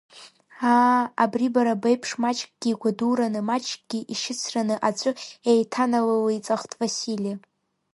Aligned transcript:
Аа, 0.73 1.01
абри 1.23 1.47
бара 1.53 1.81
беиԥш, 1.81 2.09
маҷкгьы 2.21 2.69
игәадураны, 2.71 3.41
маҷкгьы 3.49 3.99
ишьыцраны 4.13 4.75
аҵәы 4.87 5.11
еиҭаналылеиҵахт 5.51 6.71
Васили. 6.79 7.33